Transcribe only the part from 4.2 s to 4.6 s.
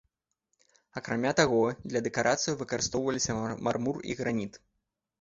граніт.